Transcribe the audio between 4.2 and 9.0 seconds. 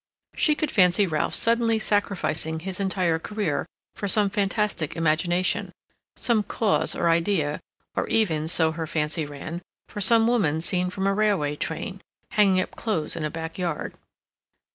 fantastic imagination; some cause or idea or even (so her